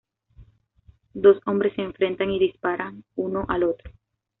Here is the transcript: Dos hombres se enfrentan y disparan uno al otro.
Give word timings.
Dos 1.13 1.37
hombres 1.45 1.75
se 1.75 1.83
enfrentan 1.83 2.31
y 2.31 2.39
disparan 2.39 3.03
uno 3.15 3.45
al 3.47 3.61
otro. 3.65 3.91